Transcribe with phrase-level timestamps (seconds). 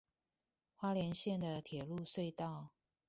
[0.73, 2.71] 花蓮縣的鐵路隧道